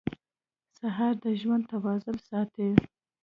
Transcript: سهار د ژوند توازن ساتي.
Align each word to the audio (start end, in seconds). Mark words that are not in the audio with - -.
سهار 0.77 1.13
د 1.23 1.25
ژوند 1.41 1.63
توازن 1.71 2.17
ساتي. 2.29 2.69